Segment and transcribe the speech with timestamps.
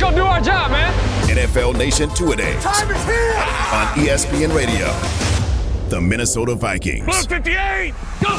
[0.00, 0.92] go do our job, man.
[1.28, 2.62] NFL Nation two a days.
[2.64, 3.34] Time is here
[3.72, 4.86] on ESPN Radio.
[5.90, 7.04] The Minnesota Vikings.
[7.04, 7.92] Blue 58,
[8.22, 8.36] go!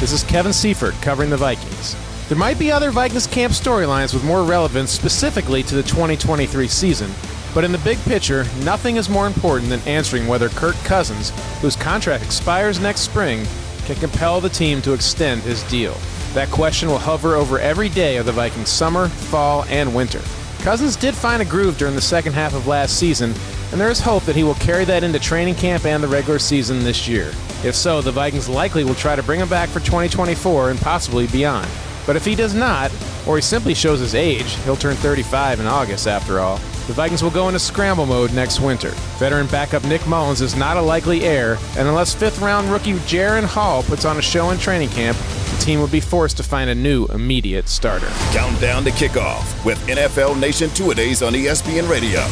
[0.00, 1.96] This is Kevin Seifert covering the Vikings.
[2.28, 7.10] There might be other Vikings camp storylines with more relevance specifically to the 2023 season,
[7.54, 11.30] but in the big picture, nothing is more important than answering whether Kirk Cousins,
[11.60, 13.46] whose contract expires next spring,
[13.86, 15.96] can compel the team to extend his deal.
[16.34, 20.20] That question will hover over every day of the Vikings' summer, fall, and winter.
[20.60, 23.32] Cousins did find a groove during the second half of last season,
[23.70, 26.38] and there is hope that he will carry that into training camp and the regular
[26.38, 27.32] season this year.
[27.64, 31.26] If so, the Vikings likely will try to bring him back for 2024 and possibly
[31.28, 31.68] beyond.
[32.06, 32.90] But if he does not,
[33.26, 37.22] or he simply shows his age, he'll turn 35 in August after all, the Vikings
[37.22, 38.92] will go into scramble mode next winter.
[39.18, 43.44] Veteran backup Nick Mullens is not a likely heir, and unless fifth round rookie Jaren
[43.44, 46.70] Hall puts on a show in training camp, the team would be forced to find
[46.70, 48.08] a new immediate starter.
[48.32, 52.26] Countdown to kickoff with NFL Nation two days on ESPN Radio.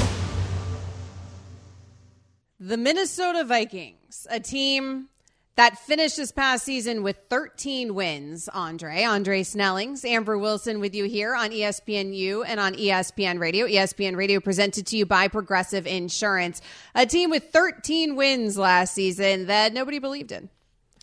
[2.59, 5.11] The Minnesota Vikings, a team
[5.57, 9.05] that finished this past season with 13 wins, Andre.
[9.05, 13.67] Andre Snellings, Amber Wilson with you here on ESPNU and on ESPN Radio.
[13.67, 16.61] ESPN Radio presented to you by Progressive Insurance.
[16.95, 20.51] A team with 13 wins last season that nobody believed in.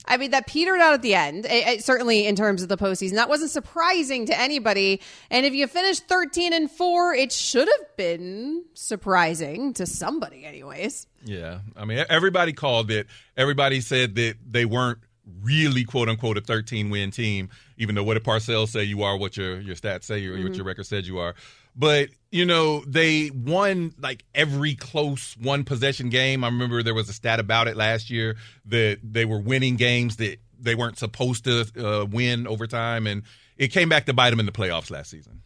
[0.06, 2.78] I mean, that petered out at the end, it, it, certainly in terms of the
[2.78, 3.14] postseason.
[3.14, 5.02] That wasn't surprising to anybody.
[5.30, 11.08] And if you finished 13 and 4, it should have been surprising to somebody, anyways.
[11.24, 11.60] Yeah.
[11.76, 13.08] I mean, everybody called it.
[13.38, 15.00] Everybody said that they weren't
[15.42, 19.18] really, quote unquote, a 13 win team, even though what did Parcells say you are,
[19.18, 20.44] what your, your stats say, or mm-hmm.
[20.44, 21.36] what your record said you are.
[21.76, 26.44] But, you know, they won like every close one possession game.
[26.44, 28.36] I remember there was a stat about it last year
[28.66, 33.08] that they were winning games that they weren't supposed to uh, win over time.
[33.08, 33.24] And
[33.58, 35.42] it came back to bite them in the playoffs last season.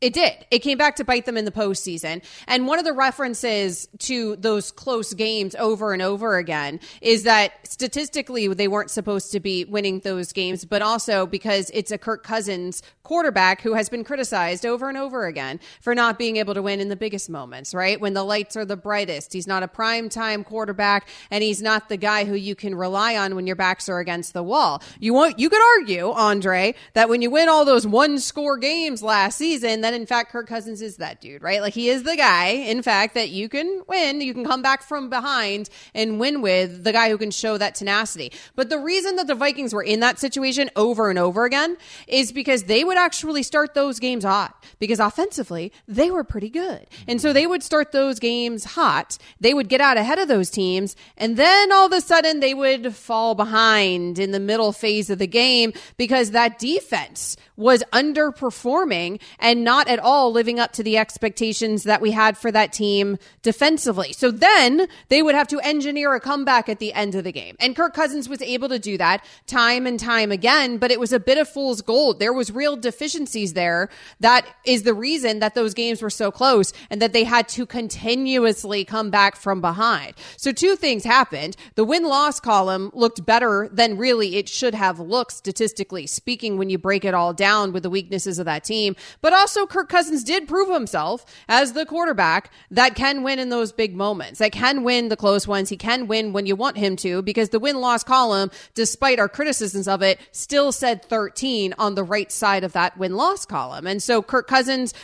[0.00, 0.46] It did.
[0.52, 2.22] It came back to bite them in the postseason.
[2.46, 7.66] And one of the references to those close games over and over again is that
[7.66, 12.22] statistically they weren't supposed to be winning those games, but also because it's a Kirk
[12.22, 16.62] Cousins quarterback who has been criticized over and over again for not being able to
[16.62, 18.00] win in the biggest moments, right?
[18.00, 19.32] When the lights are the brightest.
[19.32, 23.16] He's not a prime time quarterback and he's not the guy who you can rely
[23.16, 24.80] on when your backs are against the wall.
[25.00, 29.02] You want you could argue, Andre, that when you win all those one score games
[29.02, 31.62] last season, that in fact Kirk Cousins is that dude, right?
[31.62, 34.82] Like he is the guy, in fact, that you can win, you can come back
[34.82, 38.32] from behind and win with the guy who can show that tenacity.
[38.54, 42.32] But the reason that the Vikings were in that situation over and over again is
[42.32, 46.86] because they would actually start those games hot because offensively they were pretty good.
[47.06, 49.16] And so they would start those games hot.
[49.40, 52.52] They would get out ahead of those teams and then all of a sudden they
[52.52, 59.20] would fall behind in the middle phase of the game because that defense was underperforming
[59.38, 63.18] and not at all living up to the expectations that we had for that team
[63.42, 64.12] defensively.
[64.12, 67.54] So then they would have to engineer a comeback at the end of the game.
[67.60, 71.12] And Kirk Cousins was able to do that time and time again, but it was
[71.12, 72.18] a bit of fool's gold.
[72.18, 73.90] There was real deficiencies there.
[74.20, 77.66] That is the reason that those games were so close and that they had to
[77.66, 80.14] continuously come back from behind.
[80.36, 81.56] So two things happened.
[81.74, 86.70] The win loss column looked better than really it should have looked statistically speaking when
[86.70, 88.96] you break it all down with the weaknesses of that team.
[89.20, 93.72] But also, Kirk Cousins did prove himself as the quarterback that can win in those
[93.72, 95.68] big moments, that can win the close ones.
[95.68, 99.28] He can win when you want him to, because the win loss column, despite our
[99.28, 103.86] criticisms of it, still said 13 on the right side of that win loss column.
[103.86, 104.94] And so Kirk Cousins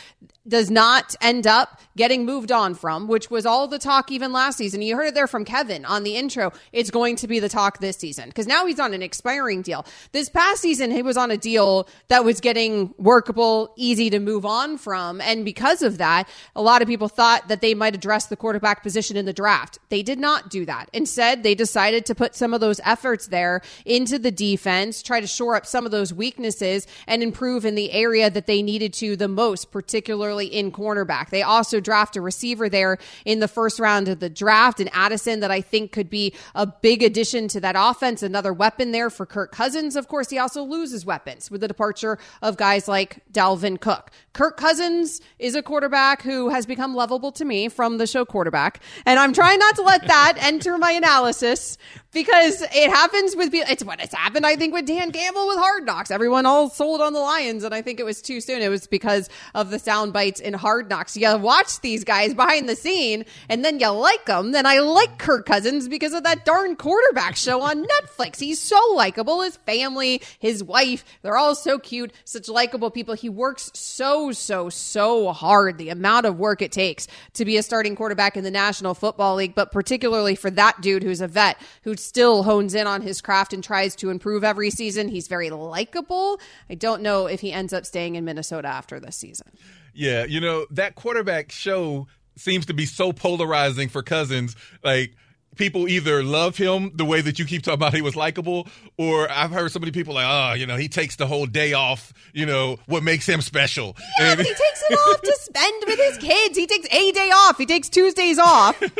[0.47, 4.57] does not end up getting moved on from, which was all the talk even last
[4.57, 4.81] season.
[4.81, 6.51] You heard it there from Kevin on the intro.
[6.71, 9.85] It's going to be the talk this season because now he's on an expiring deal.
[10.11, 14.45] This past season, he was on a deal that was getting workable, easy to move
[14.45, 15.21] on from.
[15.21, 18.83] And because of that, a lot of people thought that they might address the quarterback
[18.83, 19.79] position in the draft.
[19.89, 20.89] They did not do that.
[20.93, 25.27] Instead, they decided to put some of those efforts there into the defense, try to
[25.27, 29.15] shore up some of those weaknesses and improve in the area that they needed to
[29.15, 31.29] the most, particularly in cornerback.
[31.29, 35.41] They also draft a receiver there in the first round of the draft, and Addison
[35.41, 39.25] that I think could be a big addition to that offense, another weapon there for
[39.25, 39.95] Kirk Cousins.
[39.95, 44.11] Of course, he also loses weapons with the departure of guys like Dalvin Cook.
[44.33, 48.81] Kirk Cousins is a quarterback who has become lovable to me from the show quarterback,
[49.05, 51.77] and I'm trying not to let that enter my analysis
[52.15, 53.67] because it happens with people.
[53.69, 54.45] it's what it's happened.
[54.45, 57.75] I think with Dan Campbell with Hard Knocks, everyone all sold on the Lions, and
[57.75, 58.61] I think it was too soon.
[58.61, 61.17] It was because of the sound bites in Hard Knocks.
[61.17, 64.53] You watch these guys behind the scene, and then you like them.
[64.53, 68.39] Then I like Kirk Cousins because of that darn quarterback show on Netflix.
[68.39, 69.41] He's so likable.
[69.41, 73.13] His family, his wife, they're all so cute, such likable people.
[73.13, 77.63] He works so so, so hard the amount of work it takes to be a
[77.63, 81.57] starting quarterback in the National Football League, but particularly for that dude who's a vet
[81.83, 85.07] who still hones in on his craft and tries to improve every season.
[85.07, 86.39] He's very likable.
[86.69, 89.47] I don't know if he ends up staying in Minnesota after this season.
[89.93, 94.55] Yeah, you know, that quarterback show seems to be so polarizing for Cousins.
[94.83, 95.15] Like,
[95.55, 98.67] people either love him the way that you keep talking about he was likable,
[98.97, 101.73] or I've heard so many people like, oh, you know, he takes the whole day
[101.73, 103.95] off, you know, what makes him special.
[104.19, 106.57] Yeah, And- he takes it off to spend with his kids.
[106.57, 107.57] He takes a day off.
[107.57, 108.81] He takes Tuesdays off.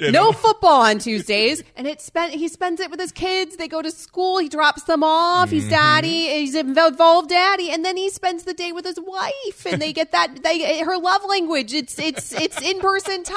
[0.00, 0.32] Yeah, no no.
[0.32, 2.32] football on Tuesdays, and it spent.
[2.32, 3.56] He spends it with his kids.
[3.56, 4.38] They go to school.
[4.38, 5.48] He drops them off.
[5.48, 5.54] Mm-hmm.
[5.56, 6.28] He's daddy.
[6.40, 10.12] He's involved daddy, and then he spends the day with his wife, and they get
[10.12, 10.42] that.
[10.42, 11.72] They her love language.
[11.74, 13.36] It's it's it's in person time.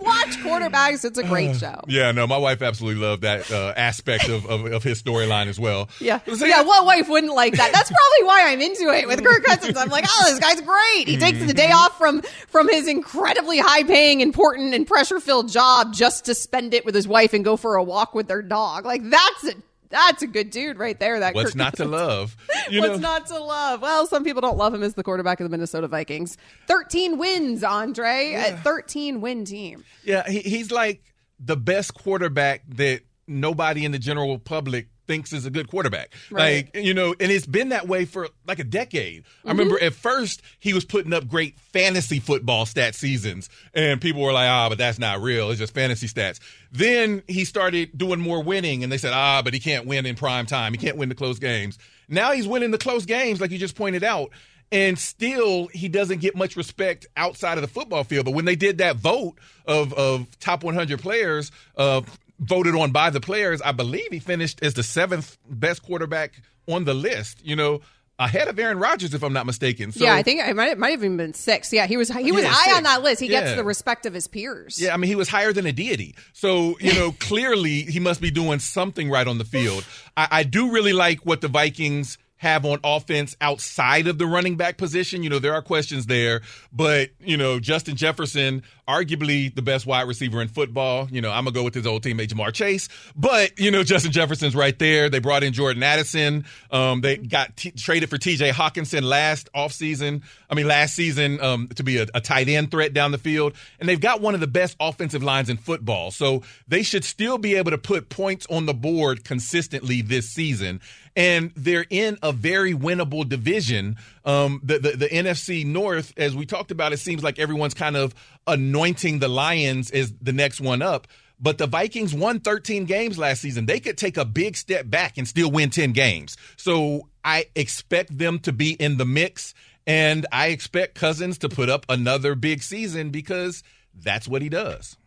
[0.00, 1.04] Watch quarterbacks.
[1.04, 1.80] It's a great show.
[1.88, 5.58] Yeah, no, my wife absolutely loved that uh, aspect of, of, of his storyline as
[5.58, 5.88] well.
[6.00, 6.62] Yeah, So, yeah.
[6.62, 7.72] What wife wouldn't like that?
[7.72, 9.76] That's probably why I'm into it with Kirk Cousins.
[9.76, 11.08] I'm like, oh, this guy's great.
[11.08, 15.48] He takes the day off from from his incredibly high paying, important, and pressure filled
[15.48, 18.42] job just to spend it with his wife and go for a walk with their
[18.42, 18.84] dog.
[18.84, 19.54] Like that's a
[19.90, 21.20] that's a good dude right there.
[21.20, 22.36] That What's Kirk not to love?
[22.68, 23.82] You What's know, not to love?
[23.82, 26.36] Well, some people don't love him as the quarterback of the Minnesota Vikings.
[26.66, 29.84] 13 wins, Andre, a 13 win team.
[30.04, 31.02] Yeah, he, he's like
[31.40, 36.12] the best quarterback that nobody in the general public thinks is a good quarterback.
[36.30, 36.68] Right.
[36.74, 39.24] Like, you know, and it's been that way for like a decade.
[39.44, 44.22] I remember at first he was putting up great fantasy football stat seasons and people
[44.22, 45.50] were like, "Ah, but that's not real.
[45.50, 46.38] It's just fantasy stats."
[46.70, 50.14] Then he started doing more winning and they said, "Ah, but he can't win in
[50.14, 50.72] prime time.
[50.72, 53.74] He can't win the close games." Now he's winning the close games like you just
[53.74, 54.30] pointed out
[54.70, 58.24] and still he doesn't get much respect outside of the football field.
[58.26, 59.34] But when they did that vote
[59.66, 62.02] of of top 100 players, uh,
[62.40, 66.84] voted on by the players, I believe he finished as the seventh best quarterback on
[66.84, 67.44] the list.
[67.44, 67.80] You know.
[68.20, 69.92] Ahead of Aaron Rodgers, if I'm not mistaken.
[69.92, 71.72] So, yeah, I think it might, it might have even been six.
[71.72, 72.76] Yeah, he was he was Yeah, high six.
[72.78, 73.20] on that list.
[73.20, 74.76] He gets the respect of his peers.
[74.82, 76.16] Yeah, I mean, he was higher than a deity.
[76.32, 79.86] So, you know, clearly he must be doing something right on the field.
[80.16, 84.56] I, I do really like what the Vikings have on offense outside of the running
[84.56, 85.22] back position.
[85.22, 86.40] You know, there are questions there,
[86.72, 91.08] but, you know, Justin Jefferson, arguably the best wide receiver in football.
[91.10, 94.12] You know, I'm to go with his old teammate, Ja'Marr Chase, but, you know, Justin
[94.12, 95.10] Jefferson's right there.
[95.10, 96.46] They brought in Jordan Addison.
[96.70, 100.22] Um, they got t- traded for TJ Hockenson last offseason.
[100.48, 103.54] I mean, last season um, to be a, a tight end threat down the field.
[103.78, 106.10] And they've got one of the best offensive lines in football.
[106.10, 110.80] So they should still be able to put points on the board consistently this season.
[111.14, 113.96] And they're in a very winnable division.
[114.28, 117.96] Um, the, the, the NFC North, as we talked about, it seems like everyone's kind
[117.96, 118.14] of
[118.46, 121.08] anointing the Lions as the next one up.
[121.40, 123.64] But the Vikings won 13 games last season.
[123.64, 126.36] They could take a big step back and still win 10 games.
[126.58, 129.54] So I expect them to be in the mix.
[129.86, 133.62] And I expect Cousins to put up another big season because
[133.94, 134.98] that's what he does.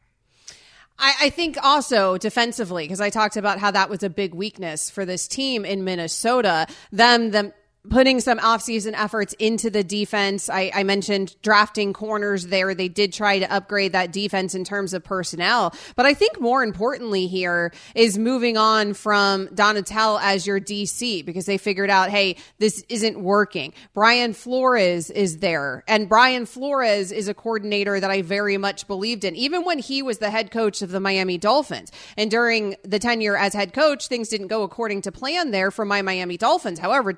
[0.97, 4.89] I, I think also defensively, because I talked about how that was a big weakness
[4.89, 6.65] for this team in Minnesota.
[6.91, 7.53] Them, them
[7.89, 10.49] putting some offseason efforts into the defense.
[10.49, 12.75] I, I mentioned drafting corners there.
[12.75, 15.73] They did try to upgrade that defense in terms of personnel.
[15.95, 21.47] But I think more importantly here is moving on from Donatell as your DC because
[21.47, 23.73] they figured out, hey, this isn't working.
[23.93, 25.83] Brian Flores is there.
[25.87, 30.03] And Brian Flores is a coordinator that I very much believed in, even when he
[30.03, 31.91] was the head coach of the Miami Dolphins.
[32.15, 35.83] And during the tenure as head coach, things didn't go according to plan there for
[35.83, 36.77] my Miami Dolphins.
[36.77, 37.11] However,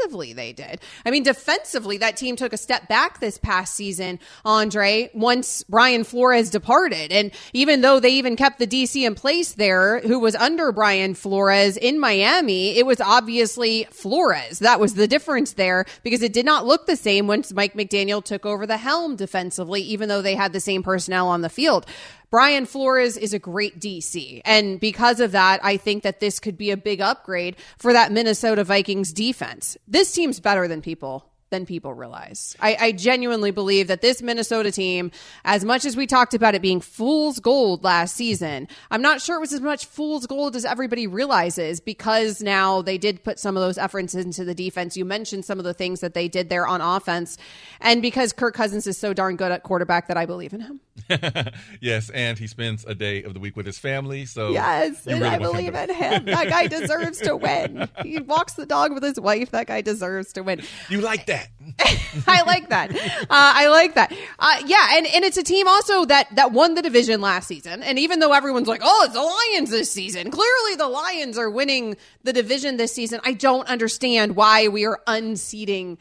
[0.00, 0.80] defensively, they did.
[1.04, 6.04] I mean, defensively, that team took a step back this past season, Andre, once Brian
[6.04, 7.12] Flores departed.
[7.12, 11.14] And even though they even kept the DC in place there, who was under Brian
[11.14, 14.60] Flores in Miami, it was obviously Flores.
[14.60, 18.24] That was the difference there because it did not look the same once Mike McDaniel
[18.24, 21.86] took over the helm defensively, even though they had the same personnel on the field.
[22.30, 24.40] Brian Flores is a great DC.
[24.44, 28.12] And because of that, I think that this could be a big upgrade for that
[28.12, 29.76] Minnesota Vikings defense.
[29.88, 32.56] This team's better than people than people realize.
[32.60, 35.10] I, I genuinely believe that this Minnesota team,
[35.44, 39.36] as much as we talked about it being fool's gold last season, I'm not sure
[39.36, 43.56] it was as much fool's gold as everybody realizes because now they did put some
[43.56, 44.96] of those efforts into the defense.
[44.96, 47.36] You mentioned some of the things that they did there on offense.
[47.80, 50.80] And because Kirk Cousins is so darn good at quarterback that I believe in him.
[51.80, 54.26] yes, and he spends a day of the week with his family.
[54.26, 56.24] So Yes, and really I believe to- in him.
[56.26, 57.88] That guy deserves to win.
[58.02, 59.50] He walks the dog with his wife.
[59.50, 60.62] That guy deserves to win.
[60.88, 61.48] You like that?
[62.26, 62.90] I like that.
[62.94, 64.12] Uh, I like that.
[64.38, 67.82] Uh, yeah, and, and it's a team also that that won the division last season.
[67.82, 71.50] And even though everyone's like, "Oh, it's the Lions this season," clearly the Lions are
[71.50, 73.20] winning the division this season.
[73.24, 75.98] I don't understand why we are unseating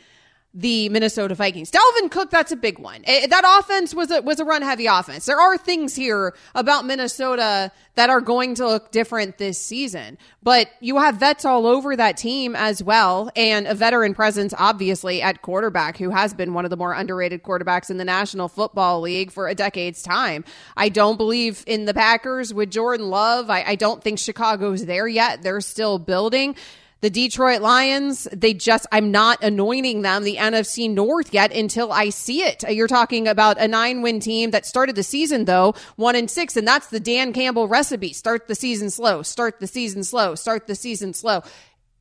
[0.54, 1.70] the Minnesota Vikings.
[1.70, 3.02] Dalvin Cook, that's a big one.
[3.06, 5.26] Eh, that offense was a was a run heavy offense.
[5.26, 10.68] There are things here about Minnesota that are going to look different this season, but
[10.80, 15.44] you have vets all over that team as well, and a veteran presence obviously at
[15.44, 19.32] quarterback who has been one of the more underrated quarterbacks in the National Football League
[19.32, 20.44] for a decade's time.
[20.76, 23.52] I don't believe in the Packers with Jordan Love.
[23.52, 25.44] I, I don't think Chicago's there yet.
[25.44, 26.56] They're still building.
[27.02, 32.10] The Detroit Lions, they just, I'm not anointing them the NFC North yet until I
[32.10, 32.66] see it.
[32.66, 36.30] Uh, you're talking about a nine win team that started the season, though, one and
[36.30, 38.12] six, and that's the Dan Campbell recipe.
[38.12, 41.42] Start the season slow, start the season slow, start the season slow.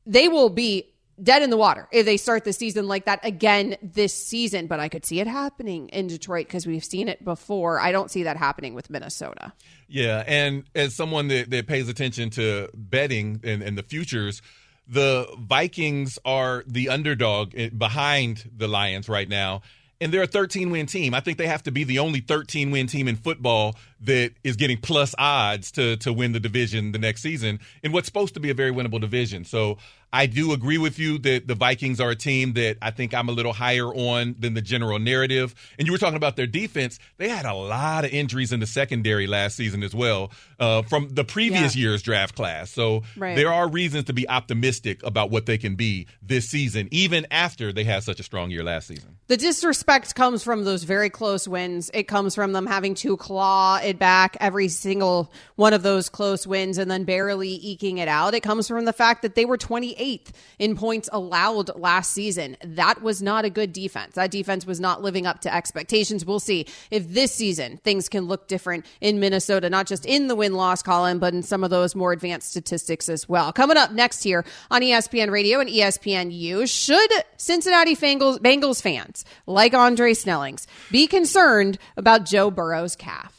[0.05, 3.75] They will be dead in the water if they start the season like that again
[3.81, 4.67] this season.
[4.67, 7.79] But I could see it happening in Detroit because we've seen it before.
[7.79, 9.53] I don't see that happening with Minnesota.
[9.87, 10.23] Yeah.
[10.27, 14.41] And as someone that, that pays attention to betting and, and the futures,
[14.89, 19.61] the Vikings are the underdog eh, behind the Lions right now.
[20.01, 21.13] And they're a 13 win team.
[21.13, 24.55] I think they have to be the only 13 win team in football that is
[24.55, 28.39] getting plus odds to to win the division the next season in what's supposed to
[28.39, 29.45] be a very winnable division.
[29.45, 29.77] So
[30.11, 33.29] I do agree with you that the Vikings are a team that I think I'm
[33.29, 35.53] a little higher on than the general narrative.
[35.77, 36.99] And you were talking about their defense.
[37.17, 41.09] They had a lot of injuries in the secondary last season as well uh, from
[41.09, 41.83] the previous yeah.
[41.83, 42.71] year's draft class.
[42.71, 43.35] So right.
[43.35, 47.71] there are reasons to be optimistic about what they can be this season, even after
[47.71, 49.17] they had such a strong year last season.
[49.27, 51.91] The disrespect comes from those very close wins.
[51.93, 56.77] It comes from them having to claw back every single one of those close wins
[56.77, 58.33] and then barely eking it out.
[58.33, 60.27] It comes from the fact that they were 28th
[60.59, 62.57] in points allowed last season.
[62.63, 64.15] That was not a good defense.
[64.15, 66.25] That defense was not living up to expectations.
[66.25, 70.35] We'll see if this season things can look different in Minnesota, not just in the
[70.35, 73.53] win loss column, but in some of those more advanced statistics as well.
[73.53, 80.13] Coming up next here on ESPN Radio and ESPNU, should Cincinnati Bengals fans like Andre
[80.13, 83.38] Snellings be concerned about Joe Burrow's calf?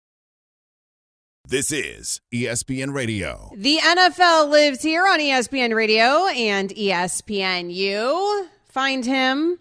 [1.51, 3.51] This is ESPN Radio.
[3.53, 8.47] The NFL lives here on ESPN Radio and ESPNU.
[8.69, 9.59] Find him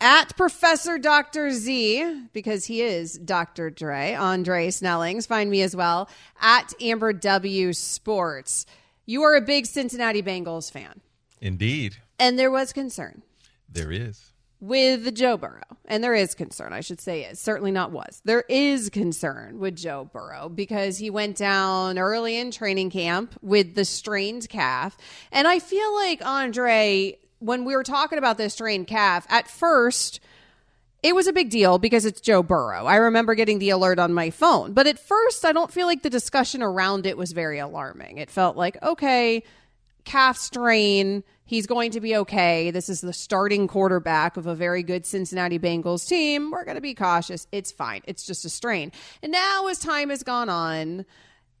[0.00, 1.52] at Professor Dr.
[1.52, 3.70] Z because he is Dr.
[3.70, 5.26] Dre, Andre Snellings.
[5.26, 6.10] Find me as well
[6.40, 8.66] at Amber W Sports.
[9.06, 11.00] You are a big Cincinnati Bengals fan.
[11.40, 11.98] Indeed.
[12.18, 13.22] And there was concern.
[13.68, 14.29] There is
[14.60, 18.20] with Joe Burrow, and there is concern, I should say, is certainly not was.
[18.24, 23.74] There is concern with Joe Burrow because he went down early in training camp with
[23.74, 24.96] the strained calf.
[25.32, 30.20] And I feel like, Andre, when we were talking about this strained calf, at first,
[31.02, 32.84] it was a big deal because it's Joe Burrow.
[32.84, 34.74] I remember getting the alert on my phone.
[34.74, 38.18] But at first, I don't feel like the discussion around it was very alarming.
[38.18, 39.42] It felt like, okay,
[40.04, 42.70] calf strain He's going to be okay.
[42.70, 46.52] This is the starting quarterback of a very good Cincinnati Bengals team.
[46.52, 47.48] We're going to be cautious.
[47.50, 48.02] It's fine.
[48.06, 48.92] It's just a strain.
[49.20, 51.04] And now, as time has gone on,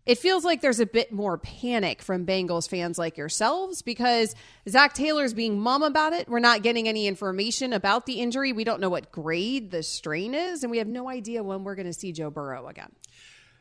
[0.06, 4.36] it feels like there's a bit more panic from Bengals fans like yourselves because
[4.68, 6.28] Zac Taylor's being mum about it.
[6.28, 8.52] We're not getting any information about the injury.
[8.52, 11.74] We don't know what grade the strain is, and we have no idea when we're
[11.74, 12.92] going to see Joe Burrow again.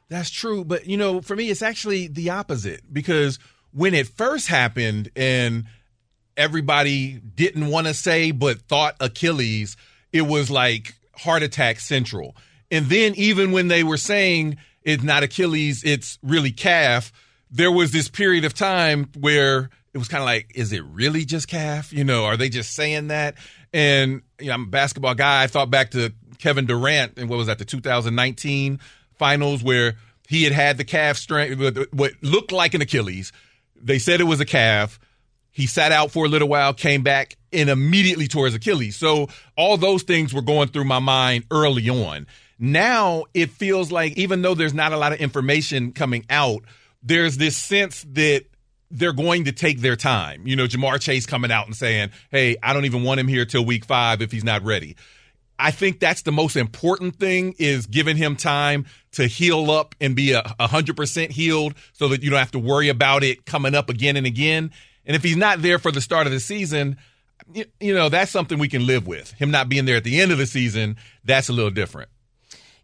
[0.09, 0.63] That's true.
[0.63, 3.39] But, you know, for me, it's actually the opposite because
[3.71, 5.65] when it first happened and–
[6.39, 9.77] everybody didn't want to say but thought Achilles,
[10.11, 12.35] it was like heart attack central.
[12.71, 17.11] And then even when they were saying it's not Achilles, it's really calf,
[17.51, 21.25] there was this period of time where it was kind of like, is it really
[21.25, 21.91] just calf?
[21.91, 23.35] You know, are they just saying that?
[23.73, 25.43] And you know, I'm a basketball guy.
[25.43, 28.79] I thought back to Kevin Durant and what was that, the 2019
[29.15, 29.95] finals where
[30.27, 31.59] he had had the calf strain,
[31.91, 33.33] what looked like an Achilles.
[33.75, 34.99] They said it was a calf.
[35.59, 38.95] He sat out for a little while, came back, and immediately tore his Achilles.
[38.95, 42.27] So all those things were going through my mind early on.
[42.57, 46.63] Now it feels like even though there's not a lot of information coming out,
[47.03, 48.45] there's this sense that
[48.89, 50.47] they're going to take their time.
[50.47, 53.43] You know, Ja'Marr Chase coming out and saying, "Hey, I don't even want him here
[53.43, 54.95] till week 5 if he's not ready."
[55.59, 60.15] I think that's the most important thing is giving him time to heal up and
[60.15, 63.75] be a hundred percent healed so that you don't have to worry about it coming
[63.75, 64.71] up again and again.
[65.05, 66.97] And if he's not there for the start of the season,
[67.53, 69.31] you, you know, that's something we can live with.
[69.31, 72.09] Him not being there at the end of the season, that's a little different.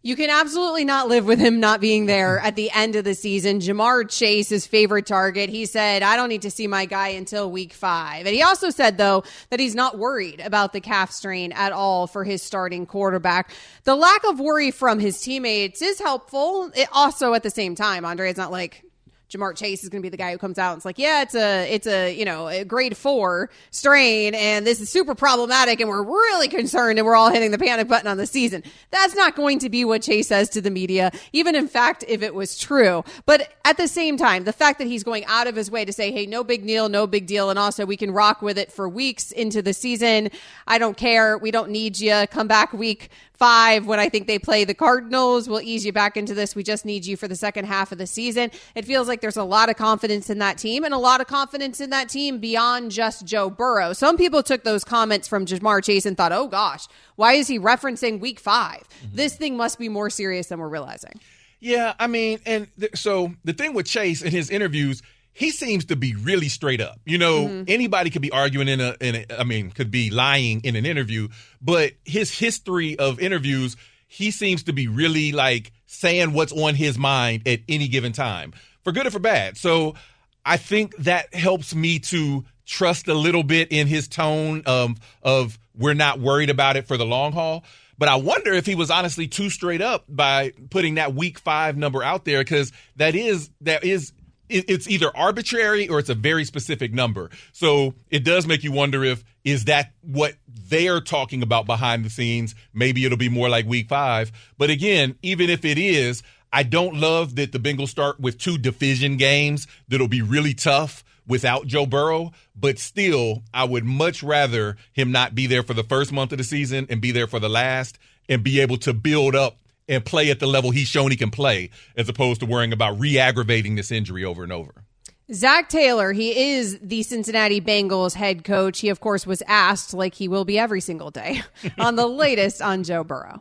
[0.02, 3.14] You can absolutely not live with him not being there at the end of the
[3.14, 3.58] season.
[3.58, 7.50] Ja'Marr Chase, his favorite target, he said, I don't need to see my guy until
[7.50, 8.24] week five.
[8.24, 12.06] And he also said, though, that he's not worried about the calf strain at all
[12.06, 13.50] for his starting quarterback.
[13.82, 16.70] The lack of worry from his teammates is helpful.
[16.76, 18.84] It also, at the same time, Andre, it's not like
[19.30, 21.22] Ja'Marr Chase is going to be the guy who comes out and it's like, yeah,
[21.22, 25.80] it's a, it's a, you know, a grade four strain and this is super problematic
[25.80, 28.62] and we're really concerned and we're all hitting the panic button on the season.
[28.90, 32.22] That's not going to be what Chase says to the media, even in fact, if
[32.22, 33.02] it was true.
[33.24, 35.92] But at the same time, the fact that he's going out of his way to
[35.92, 37.50] say, hey, no big deal, no big deal.
[37.50, 40.30] And also we can rock with it for weeks into the season.
[40.68, 41.36] I don't care.
[41.36, 42.26] We don't need you.
[42.30, 45.48] Come back week five when I think they play the Cardinals.
[45.48, 46.54] We'll ease you back into this.
[46.54, 48.50] We just need you for the second half of the season.
[48.74, 51.26] It feels like there's a lot of confidence in that team and a lot of
[51.26, 53.92] confidence in that team beyond just Joe Burrow.
[53.92, 57.58] Some people took those comments from Ja'Marr Chase and thought, oh gosh, why is he
[57.58, 59.16] referencing week 5 mm-hmm.
[59.16, 61.20] This thing must be more serious than we're realizing.
[61.60, 65.02] Yeah, I mean, and th- so the thing with Chase in his interviews,
[65.36, 66.98] he seems to be really straight up.
[67.04, 67.64] You know, mm-hmm.
[67.68, 70.86] anybody could be arguing in a, in a, I mean, could be lying in an
[70.86, 71.28] interview,
[71.60, 73.76] but his history of interviews,
[74.08, 78.54] he seems to be really like saying what's on his mind at any given time,
[78.82, 79.58] for good or for bad.
[79.58, 79.94] So
[80.42, 85.58] I think that helps me to trust a little bit in his tone of of
[85.76, 87.62] we're not worried about it for the long haul.
[87.98, 91.76] But I wonder if he was honestly too straight up by putting that week five
[91.76, 94.12] number out there because that is that is
[94.48, 97.30] it's either arbitrary or it's a very specific number.
[97.52, 102.10] So it does make you wonder if is that what they're talking about behind the
[102.10, 102.54] scenes?
[102.74, 104.32] Maybe it'll be more like week five.
[104.58, 108.58] But again, even if it is, I don't love that the Bengals start with two
[108.58, 112.32] division games that'll be really tough without Joe Burrow.
[112.54, 116.38] But still, I would much rather him not be there for the first month of
[116.38, 120.04] the season and be there for the last and be able to build up and
[120.04, 123.18] play at the level he's shown he can play, as opposed to worrying about re
[123.18, 124.84] aggravating this injury over and over.
[125.32, 128.78] Zac Taylor, he is the Cincinnati Bengals head coach.
[128.78, 131.42] He, of course, was asked, like he will be every single day,
[131.78, 133.40] on the latest on Joe Burrow.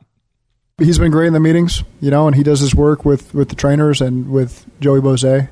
[0.77, 3.49] He's been great in the meetings, you know, and he does his work with, with
[3.49, 5.47] the trainers and with Joey Boese.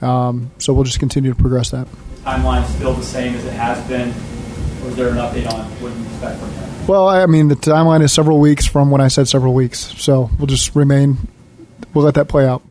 [0.00, 1.88] Um, so we'll just continue to progress that.
[2.22, 4.10] Timeline still the same as it has been,
[4.84, 6.69] or is there an update on what you expect from him?
[6.90, 9.78] Well, I mean, the timeline is several weeks from when I said several weeks.
[9.78, 11.18] So we'll just remain,
[11.94, 12.64] we'll let that play out.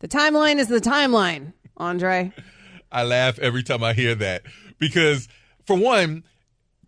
[0.00, 2.34] The timeline is the timeline, Andre.
[2.92, 4.42] I laugh every time I hear that
[4.78, 5.26] because,
[5.64, 6.24] for one,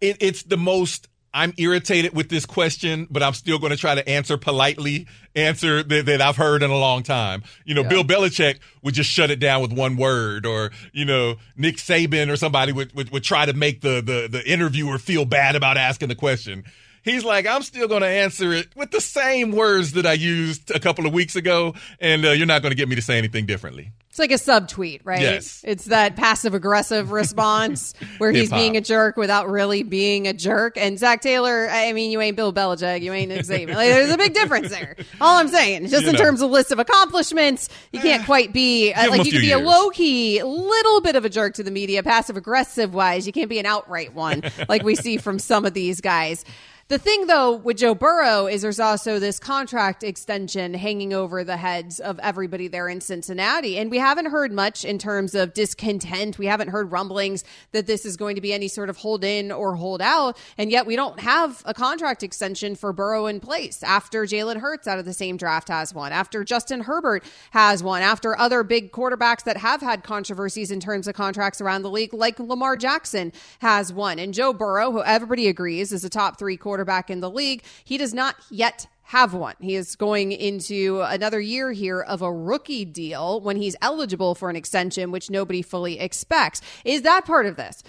[0.03, 3.95] it, it's the most I'm irritated with this question, but I'm still going to try
[3.95, 7.43] to answer politely, answer that, that I've heard in a long time.
[7.65, 7.89] You know, yeah.
[7.89, 12.31] Bill Belichick would just shut it down with one word, or you know, Nick Saban
[12.31, 15.77] or somebody would, would, would try to make the, the the interviewer feel bad about
[15.77, 16.65] asking the question.
[17.03, 20.71] He's like, I'm still going to answer it with the same words that I used
[20.71, 23.19] a couple of weeks ago, and uh, you're not going to get me to say
[23.19, 23.93] anything differently.
[24.19, 25.21] It's like a subtweet, right?
[25.21, 25.63] Yes.
[25.65, 30.77] It's that passive aggressive response where he's being a jerk without really being a jerk.
[30.77, 33.75] And Zac Taylor, I mean, you ain't Bill Belichick, you ain't Saban.
[33.75, 34.97] Like, there's a big difference there.
[35.21, 36.21] All I'm saying, just you in know.
[36.21, 39.61] terms of list of accomplishments, you can't quite be uh, like you can be years.
[39.61, 43.25] a low key, little bit of a jerk to the media, passive aggressive wise.
[43.25, 46.45] You can't be an outright one like we see from some of these guys.
[46.89, 51.59] The thing, though, with Joe Burrow is there's also this contract extension hanging over the
[51.59, 53.77] heads of everybody there in Cincinnati.
[53.77, 56.39] And we haven't heard much in terms of discontent.
[56.39, 59.53] We haven't heard rumblings that this is going to be any sort of hold in
[59.53, 60.39] or hold out.
[60.57, 64.89] And yet we don't have a contract extension for Burrow in place after Jalen Hurts
[64.89, 68.93] out of the same draft has one, after Justin Herbert has one, after other big
[68.93, 73.31] quarterbacks that have had controversies in terms of contracts around the league, like Lamar Jackson
[73.59, 74.19] has one.
[74.19, 77.65] And Joe Burrow, who everybody agrees is a top three quarterback quarterback in the league.
[77.83, 79.57] He does not yet have one.
[79.59, 84.49] He is going into another year here of a rookie deal when he's eligible for
[84.49, 86.61] an extension, which nobody fully expects.
[86.85, 87.83] Is that part of this?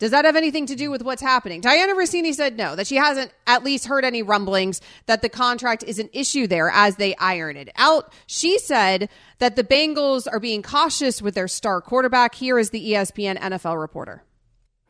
[0.00, 1.62] Does that have anything to do with what's happening?
[1.62, 5.84] Dianna Russini said no, that she hasn't at least heard any rumblings that the contract
[5.84, 8.12] is an issue there as they iron it out.
[8.26, 12.34] She said that the Bengals are being cautious with their star quarterback.
[12.34, 14.24] Here is the ESPN NFL reporter.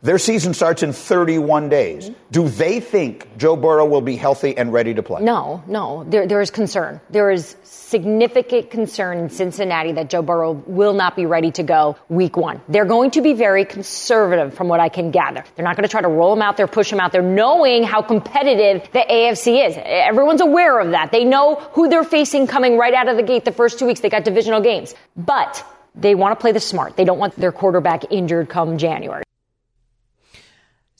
[0.04, 2.10] Their season starts in 31 days.
[2.32, 5.22] Do they think Joe Burrow will be healthy and ready to play?
[5.22, 6.02] No, no.
[6.02, 7.00] There, there is concern.
[7.10, 11.96] There is significant concern in Cincinnati that Joe Burrow will not be ready to go
[12.08, 12.60] week one.
[12.68, 15.44] They're going to be very conservative from what I can gather.
[15.54, 17.84] They're not going to try to roll him out there, push him out there, knowing
[17.84, 19.76] how competitive the AFC is.
[19.78, 21.12] Everyone's aware of that.
[21.12, 24.00] They know who they're facing coming right out of the gate the first two weeks.
[24.00, 24.96] They got divisional games.
[25.16, 26.96] But they want to play the smart.
[26.96, 29.22] They don't want their quarterback injured come January.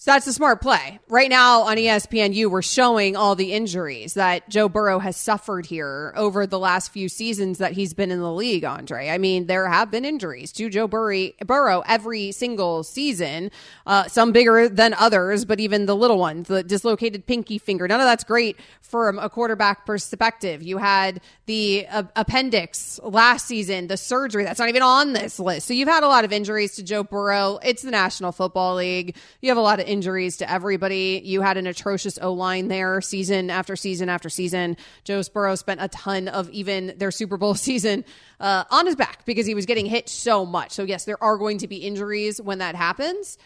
[0.02, 0.98] So that's a smart play.
[1.08, 6.12] Right now on ESPNU, we're showing all the injuries that Joe Burrow has suffered here
[6.16, 9.10] over the last few seasons that he's been in the league, Andre.
[9.10, 13.52] I mean, there have been injuries to Joe Burrow every single season,
[13.86, 18.00] uh, some bigger than others, but even the little ones, the dislocated pinky finger, none
[18.00, 20.64] of that's great from a quarterback perspective.
[20.64, 25.68] You had the uh, appendix last season, the surgery, that's not even on this list.
[25.68, 27.60] So you've had a lot of injuries to Joe Burrow.
[27.62, 29.14] It's the National Football League.
[29.40, 31.20] You have a lot of injuries to everybody.
[31.24, 34.76] You had an atrocious O line there season after season after season.
[35.04, 38.04] Joe Burrow spent a ton of even their Super Bowl season
[38.40, 40.72] uh, on his back because he was getting hit so much.
[40.72, 43.38] So, yes, there are going to be injuries when that happens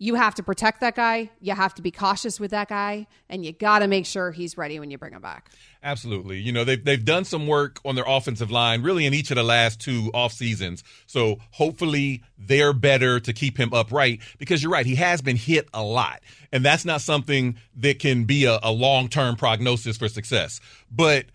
[0.00, 1.30] you have to protect that guy.
[1.40, 4.56] You have to be cautious with that guy, and you got to make sure he's
[4.56, 5.50] ready when you bring him back.
[5.82, 6.38] Absolutely.
[6.38, 9.36] You know, they've, they've done some work on their offensive line really in each of
[9.36, 10.84] the last two off seasons.
[11.06, 14.84] So hopefully they're better to keep him upright because you're right.
[14.84, 16.20] He has been hit a lot.
[16.52, 20.60] And that's not something that can be a, a long term prognosis for success.
[20.90, 21.26] But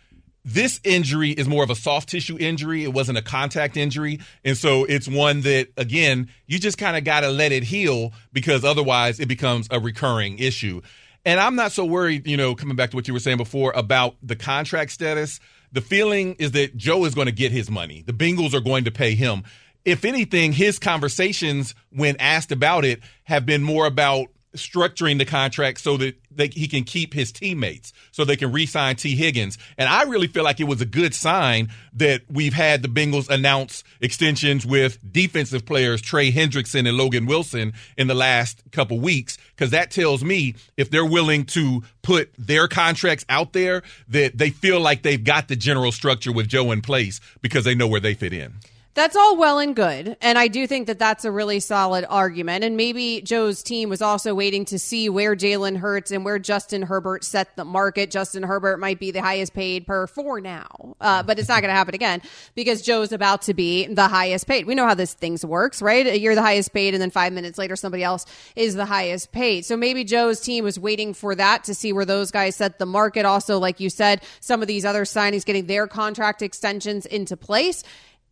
[0.43, 2.83] this injury is more of a soft tissue injury.
[2.83, 4.19] It wasn't a contact injury.
[4.43, 8.13] And so it's one that, again, you just kind of got to let it heal
[8.31, 10.81] because otherwise it becomes a recurring issue.
[11.25, 13.73] And I'm not so worried, you know, coming back to what you were saying before
[13.75, 15.39] about the contract status.
[15.71, 18.03] The feeling is that Joe is going to get his money.
[18.05, 19.43] The Bengals are going to pay him.
[19.83, 25.79] If anything, his conversations when asked about it have been more about structuring the contract
[25.79, 29.57] so that they, he can keep his teammates, so they can re-sign Tee Higgins.
[29.77, 33.29] And I really feel like it was a good sign that we've had the Bengals
[33.29, 39.37] announce extensions with defensive players Trey Hendrickson and Logan Wilson in the last couple weeks,
[39.55, 44.49] because that tells me if they're willing to put their contracts out there, that they
[44.49, 48.01] feel like they've got the general structure with Joe in place because they know where
[48.01, 48.55] they fit in.
[48.95, 50.15] That's all well and good.
[50.21, 52.63] And I do think that that's a really solid argument.
[52.63, 56.81] And maybe Joe's team was also waiting to see where Jalen Hurts and where Justin
[56.81, 58.09] Herbert set the market.
[58.09, 61.71] Justin Herbert might be the highest paid per four now, uh, but it's not going
[61.71, 62.21] to happen again
[62.55, 64.65] because Joe's about to be the highest paid.
[64.65, 66.17] We know how this things works, right?
[66.17, 69.65] You're the highest paid, and then five minutes later, somebody else is the highest paid.
[69.65, 72.85] So maybe Joe's team was waiting for that to see where those guys set the
[72.85, 73.25] market.
[73.25, 77.83] Also, like you said, some of these other signings getting their contract extensions into place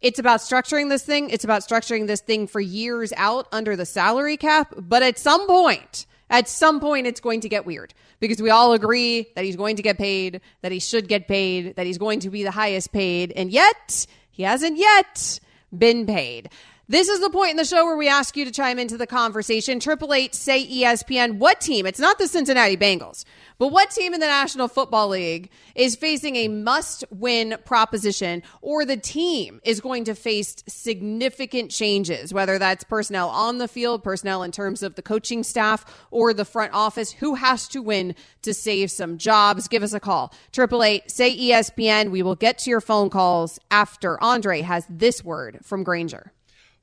[0.04, 1.30] it's about structuring this thing.
[1.30, 4.74] It's about structuring this thing for years out under the salary cap.
[4.78, 8.74] But at some point, at some point, it's going to get weird because we all
[8.74, 12.20] agree that he's going to get paid, that he should get paid, that he's going
[12.20, 13.32] to be the highest paid.
[13.32, 15.40] And yet, he hasn't yet
[15.76, 16.50] been paid.
[16.90, 19.08] This is the point in the show where we ask you to chime into the
[19.08, 19.80] conversation.
[19.80, 21.38] Triple eight say ESPN.
[21.38, 21.86] What team?
[21.86, 23.24] It's not the Cincinnati Bengals,
[23.58, 28.98] but what team in the National Football League is facing a must-win proposition, or the
[28.98, 34.52] team is going to face significant changes, whether that's personnel on the field, personnel in
[34.52, 37.14] terms of the coaching staff, or the front office.
[37.14, 39.70] Who has to win to save some jobs?
[39.70, 40.34] Give us a call.
[40.52, 42.12] Triple eight say ESPN.
[42.12, 46.34] We will get to your phone calls after Andre has this word from Grainger.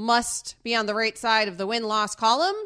[0.00, 2.56] must be on the right side of the win loss column,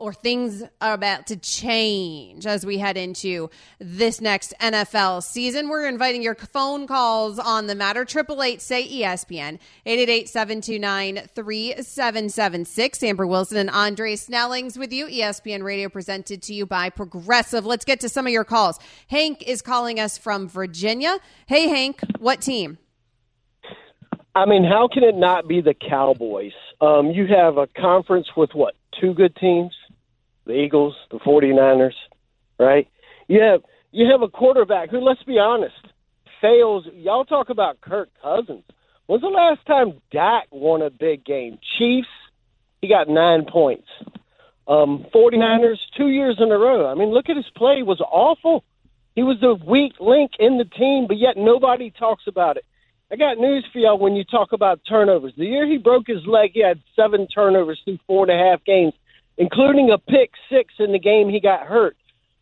[0.00, 5.68] or things are about to change as we head into this next NFL season.
[5.68, 8.00] We're inviting your phone calls on the matter.
[8.00, 13.02] 888 say ESPN, 888 729 3776.
[13.02, 15.06] Amber Wilson and Andre Snellings with you.
[15.06, 17.66] ESPN Radio presented to you by Progressive.
[17.66, 18.78] Let's get to some of your calls.
[19.08, 21.18] Hank is calling us from Virginia.
[21.46, 22.78] Hey, Hank, what team?
[24.34, 26.52] I mean, how can it not be the Cowboys?
[26.80, 29.72] Um, you have a conference with what, two good teams?
[30.46, 31.92] The Eagles, the 49ers,
[32.58, 32.88] right?
[33.28, 33.60] You have
[33.92, 35.74] you have a quarterback who, let's be honest,
[36.40, 36.86] fails.
[36.94, 38.64] Y'all talk about Kirk Cousins.
[39.06, 41.58] When's the last time Dak won a big game?
[41.78, 42.08] Chiefs,
[42.80, 43.88] he got nine points.
[44.68, 46.86] Um, 49ers, two years in a row.
[46.86, 47.78] I mean, look at his play.
[47.80, 48.62] It was awful.
[49.16, 52.64] He was the weak link in the team, but yet nobody talks about it.
[53.12, 55.32] I got news for y'all when you talk about turnovers.
[55.36, 58.64] The year he broke his leg, he had seven turnovers through four and a half
[58.64, 58.92] games,
[59.36, 61.96] including a pick six in the game he got hurt.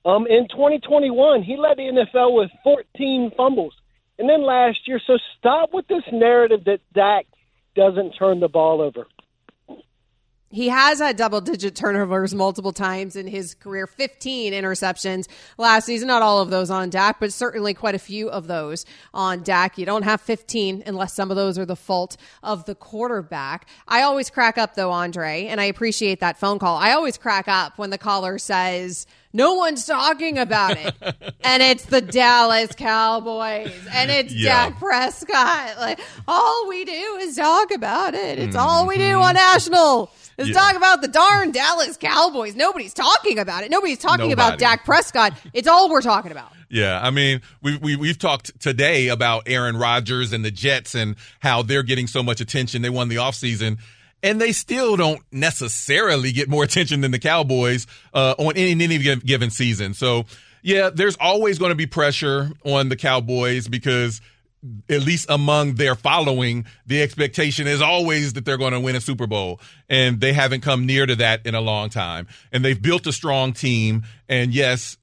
[0.04, 3.74] Um, in 2021, he led the NFL with 14 fumbles.
[4.18, 7.26] And then last year, so stop with this narrative that Dak
[7.74, 9.06] doesn't turn the ball over.
[10.50, 16.08] He has had double digit turnovers multiple times in his career, 15 interceptions last season.
[16.08, 19.76] Not all of those on Dak, but certainly quite a few of those on Dak.
[19.76, 23.68] You don't have 15 unless some of those are the fault of the quarterback.
[23.86, 26.78] I always crack up though, Andre, and I appreciate that phone call.
[26.78, 30.94] I always crack up when the caller says, no one's talking about it.
[31.44, 34.70] and it's the Dallas Cowboys and it's Yeah.
[34.70, 35.76] Dak Prescott.
[35.78, 38.38] Like all we do is talk about it.
[38.38, 39.52] It's all we do on mm-hmm.
[39.52, 40.10] national.
[40.38, 40.54] Is Yeah.
[40.54, 42.54] talk about the darn Dallas Cowboys.
[42.54, 43.70] Nobody's talking about it.
[43.70, 44.60] Nobody's talking about Nobody.
[44.60, 45.32] Dak Prescott.
[45.52, 46.52] It's all we're talking about.
[46.70, 51.16] Yeah, I mean, we, we we've talked today about Aaron Rodgers and the Jets and
[51.40, 52.82] how they're getting so much attention.
[52.82, 53.78] They won the offseason,
[54.22, 58.80] and they still don't necessarily get more attention than the Cowboys uh, on any, in
[58.82, 59.94] any given season.
[59.94, 60.26] So,
[60.62, 64.20] yeah, there's always going to be pressure on the Cowboys because
[64.88, 69.00] at least among their following, the expectation is always that they're going to win a
[69.00, 69.60] Super Bowl.
[69.88, 72.26] And they haven't come near to that in a long time.
[72.52, 74.04] And they've built a strong team.
[74.28, 74.96] And yes,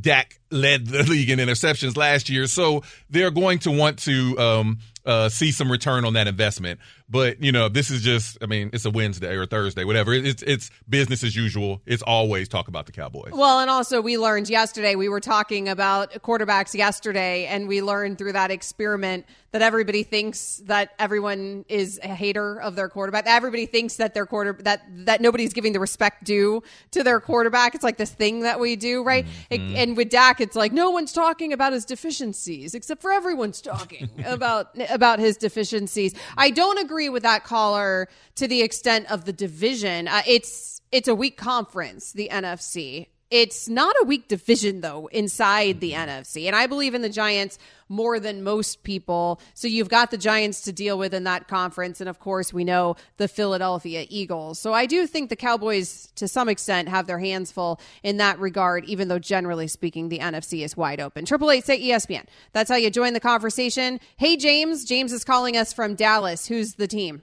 [0.00, 4.78] Dak led the league in interceptions last year, so they're going to want to um,
[5.04, 6.80] uh, see some return on that investment.
[7.10, 10.12] But you know, this is just, I mean, it's a Wednesday or Thursday, whatever.
[10.12, 11.80] It's it's business as usual.
[11.86, 13.32] It's always talk about the Cowboys.
[13.32, 18.18] Well, and also we learned yesterday, we were talking about quarterbacks yesterday, and we learned
[18.18, 23.24] through that experiment that everybody thinks that everyone is a hater of their quarterback.
[23.26, 27.74] Everybody thinks that their quarter that that nobody's giving the respect due to their quarterback.
[27.74, 29.24] It's like this thing that we do, right?
[29.48, 33.60] It- and with Dak, it's like no one's talking about his deficiencies, except for everyone's
[33.60, 36.14] talking about about his deficiencies.
[36.36, 40.08] I don't agree with that caller to the extent of the division.
[40.08, 43.08] Uh, it's it's a weak conference, the NFC.
[43.30, 46.10] It's not a weak division though inside the mm-hmm.
[46.10, 46.46] NFC.
[46.46, 49.40] And I believe in the Giants more than most people.
[49.52, 52.64] So you've got the Giants to deal with in that conference and of course we
[52.64, 54.58] know the Philadelphia Eagles.
[54.58, 58.38] So I do think the Cowboys to some extent have their hands full in that
[58.38, 61.26] regard even though generally speaking the NFC is wide open.
[61.26, 62.24] Triple eight say ESPN.
[62.52, 64.00] That's how you join the conversation.
[64.16, 66.46] Hey James, James is calling us from Dallas.
[66.46, 67.22] Who's the team?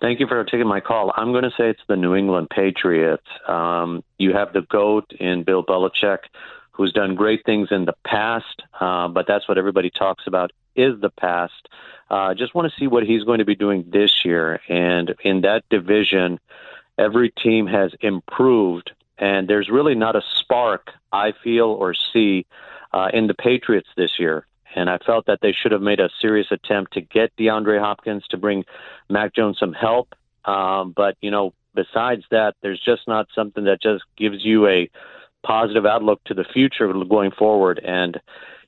[0.00, 1.12] Thank you for taking my call.
[1.16, 3.26] I'm going to say it's the New England Patriots.
[3.46, 6.18] Um, you have the GOAT in Bill Belichick,
[6.72, 11.00] who's done great things in the past, uh, but that's what everybody talks about is
[11.00, 11.68] the past.
[12.10, 14.60] Uh, just want to see what he's going to be doing this year.
[14.68, 16.40] And in that division,
[16.98, 22.46] every team has improved, and there's really not a spark, I feel or see,
[22.92, 24.46] uh, in the Patriots this year.
[24.74, 28.24] And I felt that they should have made a serious attempt to get DeAndre Hopkins
[28.30, 28.64] to bring
[29.08, 30.14] Mac Jones some help.
[30.44, 34.90] Um, but, you know, besides that, there's just not something that just gives you a
[35.44, 37.80] positive outlook to the future going forward.
[37.84, 38.20] And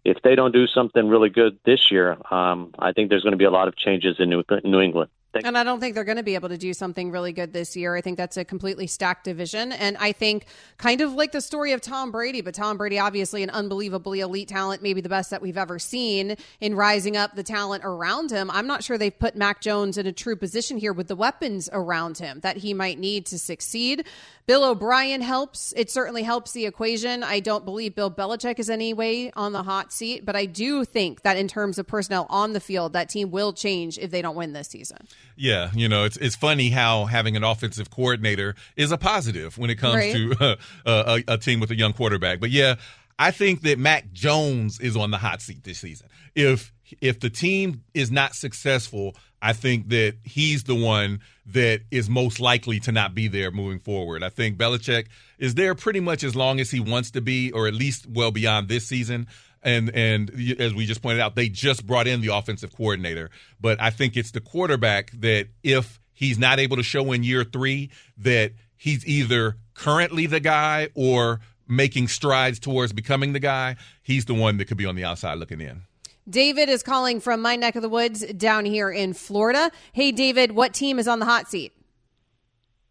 [0.05, 3.39] if they don't do something really good this year, um, I think there's going to
[3.39, 5.11] be a lot of changes in New, New England.
[5.45, 7.77] And I don't think they're going to be able to do something really good this
[7.77, 7.97] year.
[7.97, 9.73] I think that's a completely stacked division.
[9.73, 10.47] And I think
[10.79, 14.49] kind of like the story of Tom Brady, but Tom Brady, obviously an unbelievably elite
[14.49, 18.51] talent, maybe the best that we've ever seen in rising up the talent around him.
[18.51, 21.69] I'm not sure they've put Mac Jones in a true position here with the weapons
[21.73, 24.07] around him that he might need to succeed.
[24.47, 25.75] Bill O'Brien helps.
[25.77, 27.25] It certainly helps the equation.
[27.25, 30.85] I don't believe Bill Belichick is any way on the hot seat, but I do
[30.85, 34.23] think that in terms of personnel on the field, that team will change if they
[34.23, 34.99] don't win this season.
[35.37, 39.71] Yeah, you know, it's it's funny how having an offensive coordinator is a positive when
[39.71, 40.13] it comes Right.
[40.15, 42.41] to uh, a, a team with a young quarterback.
[42.41, 42.77] But yeah,
[43.19, 46.09] I think that Mac Jones is on the hot seat this season.
[46.35, 52.09] If if the team is not successful, I think that he's the one that is
[52.09, 54.23] most likely to not be there moving forward.
[54.23, 55.07] I think Belichick
[55.39, 58.31] is there pretty much as long as he wants to be, or at least well
[58.31, 59.27] beyond this season.
[59.67, 63.31] And and as we just pointed out, they just brought in the offensive coordinator.
[63.61, 67.43] But I think it's the quarterback that if he's not able to show in year
[67.43, 74.27] three that he's either currently the guy or making strides towards becoming the guy, he's
[74.27, 75.83] the one that could be on the outside looking in.
[76.31, 79.73] David is calling from my neck of the woods down here in Florida.
[79.93, 81.73] Hey, David, what team is on the hot seat?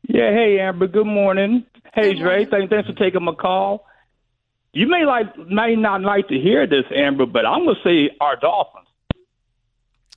[0.07, 1.65] Yeah, hey Amber, good morning.
[1.93, 3.85] Hey Dre, thanks, thanks for taking my call.
[4.75, 8.35] You may like may not like to hear this, Amber, but I'm gonna say our
[8.35, 8.87] Dolphins.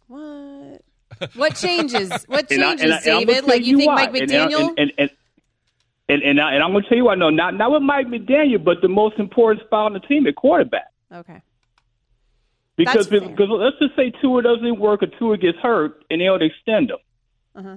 [0.09, 0.83] What?
[1.37, 2.11] What changes?
[2.27, 3.45] What changes, and I- and I'm David?
[3.47, 4.07] Like you think why.
[4.07, 4.75] Mike McDaniel?
[4.77, 5.11] And and
[6.11, 7.19] and, and, I, and I'm gonna tell you what.
[7.19, 10.35] No, not not with Mike McDaniel, but the most important spot on the team at
[10.35, 10.91] quarterback.
[11.13, 11.41] okay.
[12.77, 16.91] Because because let's just say Tua doesn't work or Tua gets hurt, and they'll extend
[16.91, 16.99] him.
[17.55, 17.77] Uh-huh.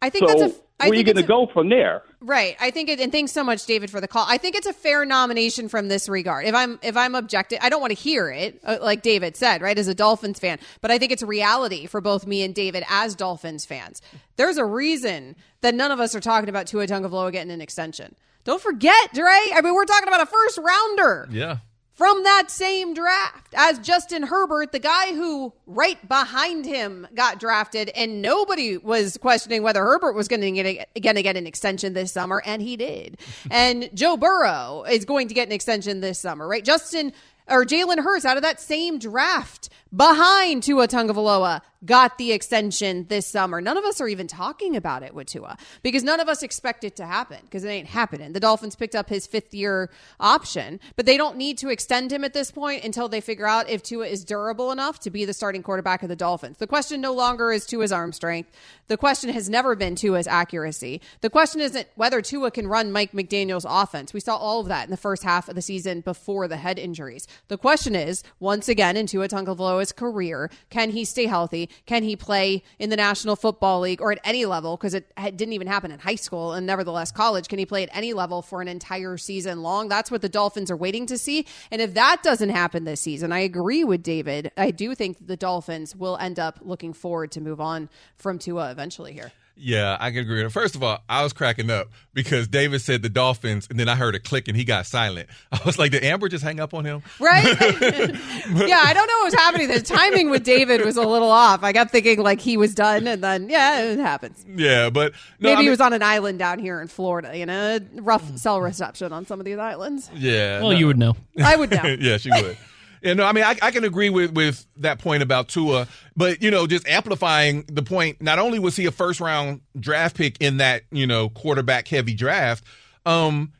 [0.00, 0.60] I think so that's a.
[0.82, 2.02] I where are you going to go from there?
[2.20, 2.56] Right.
[2.60, 4.24] I think it and thanks so much David for the call.
[4.28, 6.46] I think it's a fair nomination from this regard.
[6.46, 9.62] If I'm if I'm objective, I don't want to hear it uh, like David said,
[9.62, 12.54] right, as a Dolphins fan, but I think it's a reality for both me and
[12.54, 14.02] David as Dolphins fans.
[14.36, 18.14] There's a reason that none of us are talking about Tua Tagovailoa getting an extension.
[18.44, 19.30] Don't forget, Dre.
[19.54, 21.58] I mean, we're talking about a first rounder Yeah.
[21.94, 27.90] From that same draft as Justin Herbert, the guy who right behind him got drafted,
[27.90, 31.92] and nobody was questioning whether Herbert was going to get going to get an extension
[31.92, 33.18] this summer, and he did.
[33.50, 36.64] and Joe Burrow is going to get an extension this summer, right?
[36.64, 37.12] Justin
[37.48, 43.26] or Jalen Hurts out of that same draft behind Tua Tagovailoa got the extension this
[43.26, 43.60] summer.
[43.60, 46.84] None of us are even talking about it with Tua because none of us expect
[46.84, 48.32] it to happen because it ain't happening.
[48.32, 49.90] The Dolphins picked up his fifth year
[50.20, 53.68] option, but they don't need to extend him at this point until they figure out
[53.68, 56.58] if Tua is durable enough to be the starting quarterback of the Dolphins.
[56.58, 58.50] The question no longer is Tua's arm strength.
[58.88, 61.00] The question has never been Tua's accuracy.
[61.20, 64.12] The question isn't whether Tua can run Mike McDaniel's offense.
[64.12, 66.78] We saw all of that in the first half of the season before the head
[66.78, 67.26] injuries.
[67.48, 71.68] The question is, once again, in Tua Tagovailoa's career, can he stay healthy?
[71.86, 74.76] Can he play in the National Football League or at any level?
[74.76, 77.48] Because it didn't even happen in high school and nevertheless college.
[77.48, 79.88] Can he play at any level for an entire season long?
[79.88, 81.46] That's what the Dolphins are waiting to see.
[81.70, 84.52] And if that doesn't happen this season, I agree with David.
[84.56, 88.70] I do think the Dolphins will end up looking forward to move on from Tua
[88.70, 89.32] eventually here.
[89.56, 90.48] Yeah, I can agree.
[90.48, 93.94] First of all, I was cracking up because David said the Dolphins, and then I
[93.94, 95.28] heard a click and he got silent.
[95.52, 97.02] I was like, did Amber just hang up on him?
[97.20, 97.44] Right?
[97.44, 99.68] yeah, I don't know what was happening.
[99.68, 101.62] The timing with David was a little off.
[101.62, 104.44] I kept thinking like he was done, and then yeah, it happens.
[104.48, 107.36] Yeah, but no, Maybe I he was on an island down here in Florida.
[107.36, 110.10] You know, rough cell reception on some of these islands.
[110.14, 110.60] Yeah.
[110.60, 111.16] Well, you would know.
[111.42, 111.84] I would know.
[111.84, 112.56] yeah, she would.
[113.02, 116.40] Yeah, no, I mean, I, I can agree with, with that point about Tua, but,
[116.40, 120.40] you know, just amplifying the point, not only was he a first round draft pick
[120.40, 122.62] in that, you know, quarterback heavy draft,
[123.04, 123.52] um,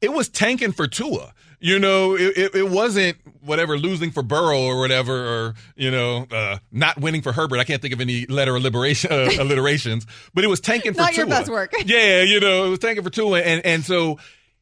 [0.00, 1.32] it was tanking for Tua.
[1.60, 6.24] You know, it, it, it wasn't whatever losing for Burrow or whatever, or you know,
[6.30, 7.58] uh, not winning for Herbert.
[7.58, 11.14] I can't think of any letter alliteration, uh, alliterations, but it was tanking for Not
[11.14, 11.16] Tua.
[11.16, 11.72] your best work.
[11.84, 14.18] Yeah, you know, it was tanking for Tua, and and so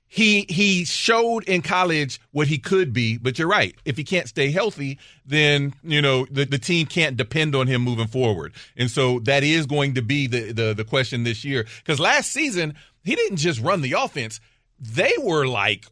[0.09, 3.19] he he showed in college what he could be.
[3.19, 3.75] But you're right.
[3.85, 7.83] If he can't stay healthy, then you know the, the team can't depend on him
[7.83, 8.53] moving forward.
[8.77, 11.67] And so that is going to be the the, the question this year.
[11.79, 14.41] Because last season he didn't just run the offense;
[14.81, 15.87] they were like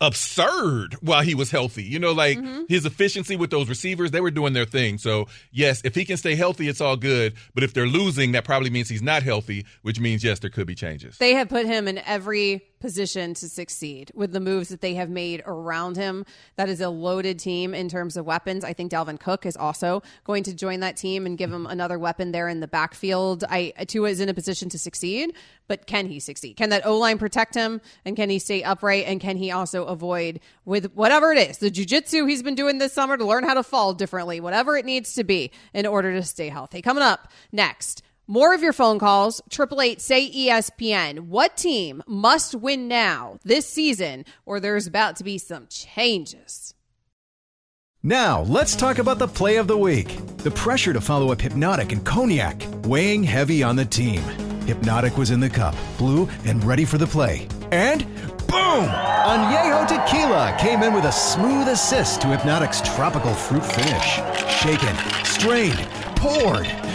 [0.00, 1.82] absurd while he was healthy.
[1.82, 2.62] You know, like mm-hmm.
[2.68, 4.98] his efficiency with those receivers, they were doing their thing.
[4.98, 7.34] So, yes, if he can stay healthy, it's all good.
[7.54, 10.66] But if they're losing, that probably means he's not healthy, which means, yes, there could
[10.66, 11.18] be changes.
[11.18, 15.10] They have put him in every position to succeed with the moves that they have
[15.10, 16.24] made around him.
[16.56, 18.64] That is a loaded team in terms of weapons.
[18.64, 21.98] I think Dalvin Cook is also going to join that team and give him another
[21.98, 23.44] weapon there in the backfield.
[23.48, 25.34] I Tua is in a position to succeed,
[25.66, 26.56] but can he succeed?
[26.56, 27.80] Can that O line protect him?
[28.04, 29.04] And can he stay upright?
[29.06, 32.92] And can he also avoid with whatever it is the jujitsu he's been doing this
[32.92, 36.22] summer to learn how to fall differently, whatever it needs to be in order to
[36.22, 36.82] stay healthy?
[36.82, 38.02] Coming up next.
[38.30, 41.20] More of your phone calls, 888 say ESPN.
[41.20, 46.74] What team must win now this season, or there's about to be some changes?
[48.02, 50.14] Now, let's talk about the play of the week.
[50.36, 54.20] The pressure to follow up Hypnotic and Cognac, weighing heavy on the team.
[54.66, 57.48] Hypnotic was in the cup, blue, and ready for the play.
[57.72, 58.04] And
[58.46, 58.90] boom!
[59.24, 64.20] Añejo Tequila came in with a smooth assist to Hypnotic's tropical fruit finish.
[64.60, 65.78] Shaken, strained,
[66.14, 66.87] poured.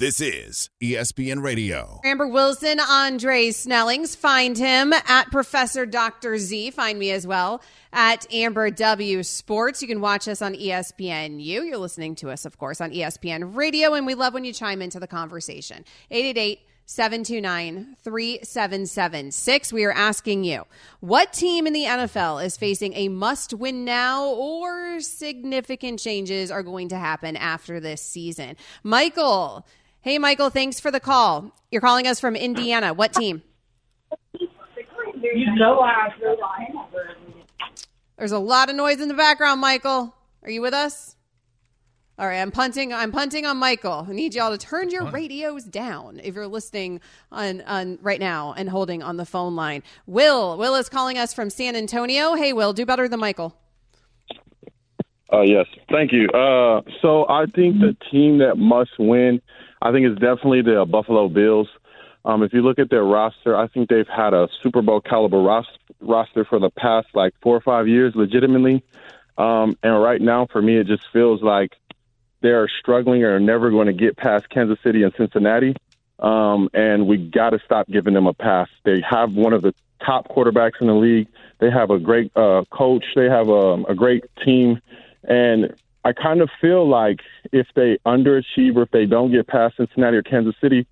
[0.00, 2.00] This is ESPN Radio.
[2.04, 4.14] Amber Wilson, Andre Snellings.
[4.14, 6.38] Find him at Professor Dr.
[6.38, 6.70] Z.
[6.70, 7.60] Find me as well
[7.92, 9.82] at Amber W Sports.
[9.82, 11.36] You can watch us on ESPN.
[11.36, 11.66] ESPNU.
[11.66, 14.80] You're listening to us, of course, on ESPN Radio, and we love when you chime
[14.80, 15.84] into the conversation.
[16.10, 19.72] 888 729 3776.
[19.72, 20.64] We are asking you
[21.00, 26.62] what team in the NFL is facing a must win now or significant changes are
[26.62, 28.56] going to happen after this season?
[28.82, 29.66] Michael.
[30.02, 31.52] Hey, Michael, thanks for the call.
[31.70, 32.94] You're calling us from Indiana.
[32.94, 33.42] What team?
[34.34, 36.08] You know I
[38.16, 40.14] There's a lot of noise in the background, Michael.
[40.42, 41.16] Are you with us?
[42.18, 42.94] All right, I'm punting.
[42.94, 44.06] I'm punting on Michael.
[44.08, 48.54] I need y'all to turn your radios down if you're listening on, on right now
[48.56, 49.82] and holding on the phone line.
[50.06, 52.34] Will, Will is calling us from San Antonio.
[52.34, 53.54] Hey, Will, do better than Michael.
[55.32, 56.28] Uh, yes, thank you.
[56.28, 59.40] Uh, so I think the team that must win,
[59.82, 61.68] I think, it's definitely the Buffalo Bills.
[62.24, 65.40] Um, if you look at their roster, I think they've had a Super Bowl caliber
[65.40, 68.82] ros- roster for the past like four or five years, legitimately.
[69.38, 71.72] Um, and right now, for me, it just feels like
[72.42, 75.74] they're struggling or never going to get past Kansas City and Cincinnati.
[76.18, 78.68] Um, and we got to stop giving them a pass.
[78.84, 79.74] They have one of the
[80.04, 81.28] top quarterbacks in the league.
[81.58, 83.04] They have a great uh, coach.
[83.14, 84.80] They have a, a great team.
[85.24, 85.74] And
[86.04, 87.20] I kind of feel like
[87.52, 90.86] if they underachieve or if they don't get past Cincinnati or Kansas City,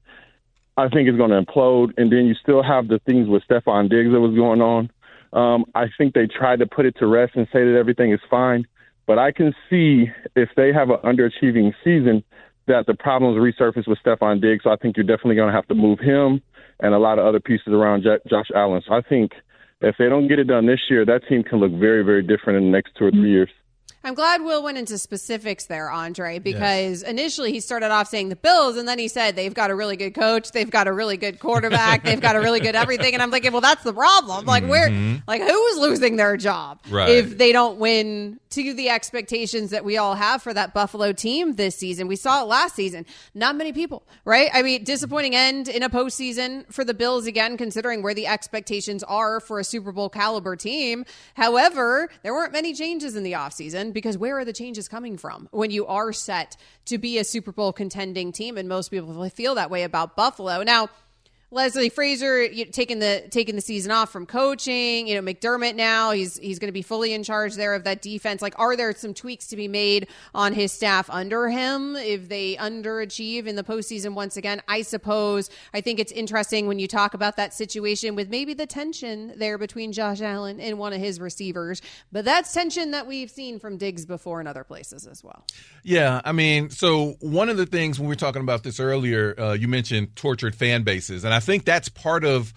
[0.76, 1.92] I think it's going to implode.
[1.96, 4.90] And then you still have the things with Stefon Diggs that was going on.
[5.32, 8.20] Um, I think they tried to put it to rest and say that everything is
[8.30, 8.66] fine.
[9.06, 10.06] But I can see
[10.36, 12.22] if they have an underachieving season
[12.66, 14.64] that the problems resurface with Stefon Diggs.
[14.64, 16.42] So I think you're definitely going to have to move him
[16.80, 18.82] and a lot of other pieces around J- Josh Allen.
[18.86, 19.32] So I think
[19.80, 22.58] if they don't get it done this year, that team can look very, very different
[22.58, 23.50] in the next two or three years.
[24.04, 28.36] I'm glad Will went into specifics there, Andre, because initially he started off saying the
[28.36, 31.16] Bills, and then he said they've got a really good coach, they've got a really
[31.16, 34.46] good quarterback, they've got a really good everything, and I'm thinking, well, that's the problem.
[34.46, 35.22] Like, where, Mhm.
[35.26, 37.08] like, who is losing their job Right.
[37.10, 41.56] if they don't win to the expectations that we all have for that Buffalo team
[41.56, 42.06] this season?
[42.06, 43.04] We saw it last season.
[43.34, 44.48] Not many people, right?
[44.54, 49.02] I mean, disappointing end in a postseason for the Bills again, considering where the expectations
[49.02, 51.04] are for a Super Bowl caliber team.
[51.34, 55.48] However, there weren't many changes in the offseason because where are the changes coming from
[55.50, 58.56] when you are set to be a Super Bowl contending team?
[58.56, 60.62] And most people feel that way about Buffalo.
[60.62, 60.88] Now,
[61.50, 65.06] Leslie Frazier you, taking the taking the season off from coaching.
[65.06, 68.02] You know McDermott now he's he's going to be fully in charge there of that
[68.02, 68.42] defense.
[68.42, 72.56] Like, are there some tweaks to be made on his staff under him if they
[72.56, 74.60] underachieve in the postseason once again?
[74.68, 75.48] I suppose.
[75.72, 79.56] I think it's interesting when you talk about that situation with maybe the tension there
[79.56, 81.80] between Josh Allen and one of his receivers,
[82.12, 85.46] but that's tension that we've seen from Diggs before in other places as well.
[85.82, 89.34] Yeah, I mean, so one of the things when we were talking about this earlier,
[89.40, 92.52] uh, you mentioned tortured fan bases, and I think that's part of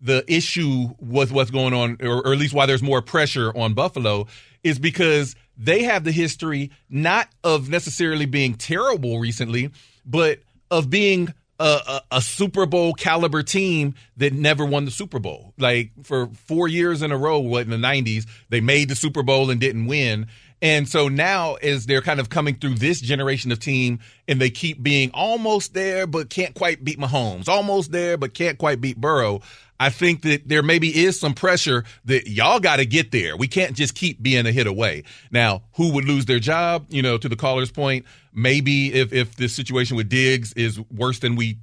[0.00, 3.74] the issue with what's going on, or, or at least why there's more pressure on
[3.74, 4.26] Buffalo,
[4.62, 9.70] is because they have the history not of necessarily being terrible recently,
[10.04, 15.18] but of being a, a, a Super Bowl caliber team that never won the Super
[15.18, 15.54] Bowl.
[15.58, 19.22] Like for four years in a row, what in the '90s, they made the Super
[19.22, 20.26] Bowl and didn't win.
[20.62, 24.50] And so now, as they're kind of coming through this generation of team, and they
[24.50, 28.98] keep being almost there, but can't quite beat Mahomes, almost there, but can't quite beat
[28.98, 29.42] Burrow.
[29.78, 33.36] I think that there maybe is some pressure that y'all got to get there.
[33.36, 35.02] We can't just keep being a hit away.
[35.30, 36.86] Now, who would lose their job?
[36.88, 41.18] You know, to the caller's point, maybe if if this situation with Diggs is worse
[41.18, 41.58] than we,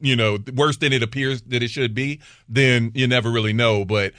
[0.00, 3.84] you know, worse than it appears that it should be, then you never really know.
[3.84, 4.12] But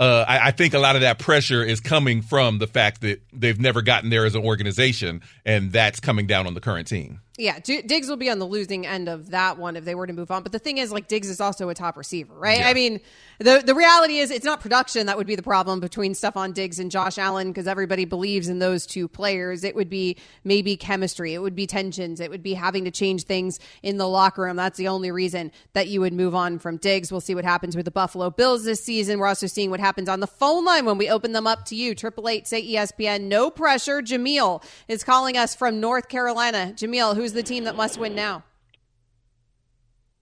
[0.00, 3.20] uh, I, I, think a lot of that pressure is coming from the fact that
[3.34, 7.20] they've never gotten there as an organization, and that's coming down on the current team.
[7.38, 10.12] Yeah, Diggs will be on the losing end of that one if they were to
[10.12, 10.42] move on.
[10.42, 12.58] But the thing is, like Diggs is also a top receiver, right?
[12.58, 12.68] Yeah.
[12.68, 13.00] I mean,
[13.38, 16.78] the the reality is it's not production that would be the problem between Stefon Diggs
[16.78, 19.64] and Josh Allen because everybody believes in those two players.
[19.64, 23.24] It would be maybe chemistry, it would be tensions, it would be having to change
[23.24, 24.56] things in the locker room.
[24.56, 27.10] That's the only reason that you would move on from Diggs.
[27.10, 29.18] We'll see what happens with the Buffalo Bills this season.
[29.18, 31.76] We're also seeing what happens on the phone line when we open them up to
[31.76, 31.94] you.
[31.94, 33.22] Triple eight say ESPN.
[33.22, 34.02] No pressure.
[34.02, 36.74] Jameel is calling us from North Carolina.
[36.76, 38.44] Jameel, who's the team that must win now?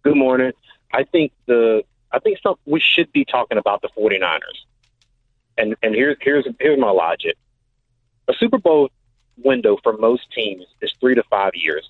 [0.03, 0.53] Good morning.
[0.93, 4.41] I think the I think some, we should be talking about the 49ers.
[5.57, 7.37] And and here's here's here's my logic.
[8.29, 8.91] A Super Bowl
[9.43, 11.89] window for most teams is 3 to 5 years.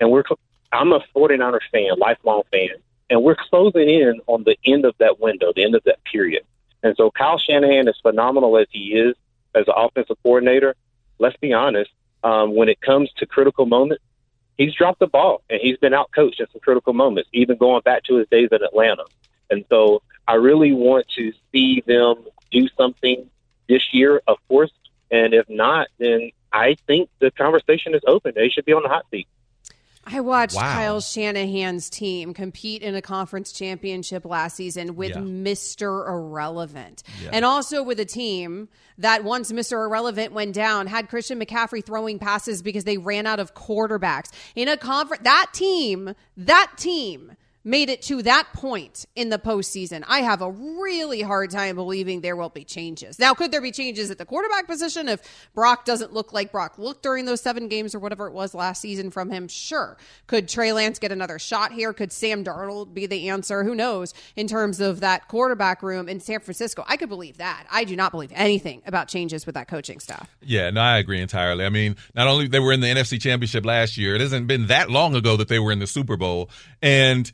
[0.00, 0.24] And we're
[0.72, 2.70] I'm a 49er fan, lifelong fan,
[3.08, 6.44] and we're closing in on the end of that window, the end of that period.
[6.82, 9.16] And so Kyle Shanahan, is phenomenal as he is
[9.54, 10.76] as an offensive coordinator,
[11.18, 11.90] let's be honest,
[12.22, 14.02] um, when it comes to critical moments,
[14.60, 17.80] he's dropped the ball and he's been out coached in some critical moments, even going
[17.80, 19.04] back to his days in Atlanta.
[19.48, 22.16] And so I really want to see them
[22.50, 23.28] do something
[23.70, 24.70] this year, of course.
[25.10, 28.32] And if not, then I think the conversation is open.
[28.36, 29.28] They should be on the hot seat.
[30.04, 30.62] I watched wow.
[30.62, 35.18] Kyle Shanahan's team compete in a conference championship last season with yeah.
[35.18, 36.08] Mr.
[36.08, 37.02] Irrelevant.
[37.22, 37.30] Yeah.
[37.34, 39.84] And also with a team that once Mr.
[39.84, 44.30] Irrelevant went down had Christian McCaffrey throwing passes because they ran out of quarterbacks.
[44.56, 47.32] In a conference that team, that team
[47.64, 50.02] made it to that point in the postseason.
[50.08, 53.18] I have a really hard time believing there will be changes.
[53.18, 55.20] Now, could there be changes at the quarterback position if
[55.54, 58.80] Brock doesn't look like Brock looked during those seven games or whatever it was last
[58.80, 59.48] season from him?
[59.48, 59.96] Sure.
[60.26, 61.92] Could Trey Lance get another shot here?
[61.92, 63.62] Could Sam Darnold be the answer?
[63.62, 66.84] Who knows in terms of that quarterback room in San Francisco?
[66.86, 67.66] I could believe that.
[67.70, 70.34] I do not believe anything about changes with that coaching staff.
[70.40, 71.64] Yeah, no, I agree entirely.
[71.64, 74.68] I mean, not only they were in the NFC Championship last year, it hasn't been
[74.68, 76.50] that long ago that they were in the Super Bowl.
[76.80, 77.30] And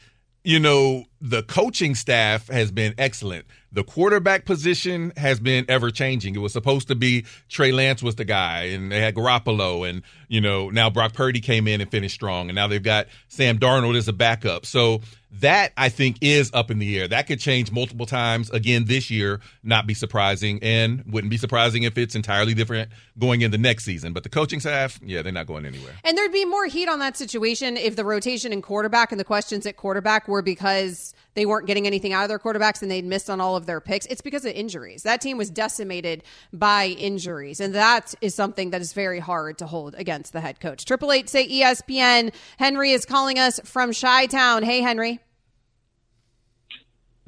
[0.47, 3.47] you know, the coaching staff has been excellent.
[3.73, 6.37] The quarterback position has been ever changing.
[6.37, 10.03] It was supposed to be Trey Lance was the guy, and they had Garoppolo, and
[10.29, 13.59] you know now Brock Purdy came in and finished strong, and now they've got Sam
[13.59, 14.67] Darnold as a backup.
[14.67, 15.01] So
[15.41, 17.09] that I think is up in the air.
[17.09, 21.82] That could change multiple times again this year, not be surprising, and wouldn't be surprising
[21.82, 24.12] if it's entirely different going in the next season.
[24.12, 25.93] But the coaching staff, yeah, they're not going anywhere.
[26.05, 29.24] And there'd be more heat on that situation if the rotation in quarterback and the
[29.24, 33.05] questions at quarterback were because they weren't getting anything out of their quarterbacks and they'd
[33.05, 34.07] missed on all of their picks.
[34.07, 35.03] It's because of injuries.
[35.03, 39.66] That team was decimated by injuries, and that is something that is very hard to
[39.66, 40.84] hold against the head coach.
[40.84, 42.32] Triple eight say ESPN.
[42.59, 44.62] Henry is calling us from Chi Town.
[44.62, 45.20] Hey, Henry.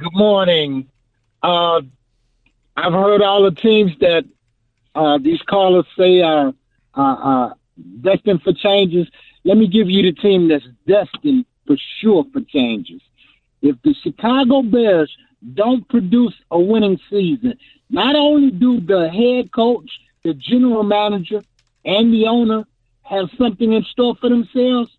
[0.01, 0.88] Good morning.
[1.42, 1.80] Uh,
[2.76, 4.24] I've heard all the teams that
[4.94, 6.55] uh, these callers say are
[6.94, 7.51] uh,
[8.01, 9.09] destined for changes.
[9.42, 13.03] Let me give you the team that's destined for sure for changes.
[13.61, 15.12] If the Chicago Bears
[15.55, 17.59] don't produce a winning season,
[17.90, 19.90] not only do the head coach,
[20.22, 21.42] the general manager,
[21.84, 22.64] and the owner
[23.03, 24.96] have something in store for themselves,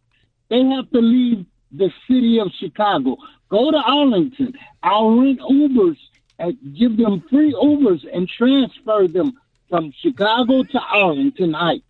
[0.49, 3.17] they have to leave the city of Chicago.
[3.49, 4.53] Go to Arlington.
[4.83, 5.97] I'll rent Ubers
[6.37, 9.33] and give them free Ubers and transfer them
[9.69, 11.83] from Chicago to Arlington Heights.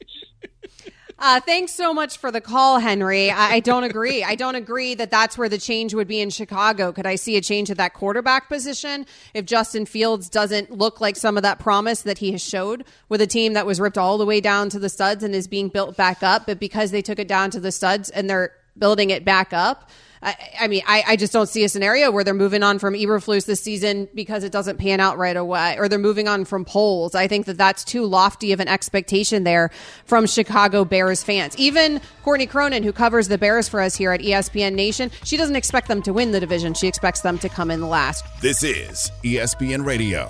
[1.22, 3.30] Uh, thanks so much for the call, Henry.
[3.30, 4.24] I, I, don't agree.
[4.24, 6.94] I don't agree that that's where the change would be in Chicago.
[6.94, 11.18] Could I see a change at that quarterback position if Justin Fields doesn't look like
[11.18, 14.18] some of that promise that he has showed with a team that was ripped all
[14.18, 17.02] the way down to the studs and is being built back up, but because they
[17.02, 19.90] took it down to the studs and they're building it back up?
[20.22, 22.94] I, I mean, I, I, just don't see a scenario where they're moving on from
[22.94, 26.66] Eberflus this season because it doesn't pan out right away, or they're moving on from
[26.66, 27.16] Poles.
[27.16, 29.72] I think that that's too lofty of an expectation there
[30.06, 31.58] from Chicago Bears fans.
[31.58, 35.56] Even Courtney Cronin, who covers the Bears for us here at ESPN Nation, she doesn't
[35.56, 36.74] expect them to win the division.
[36.74, 38.26] She expects them to come in last.
[38.42, 40.30] This is ESPN Radio.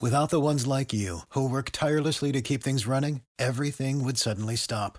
[0.00, 4.56] Without the ones like you who work tirelessly to keep things running, everything would suddenly
[4.56, 4.98] stop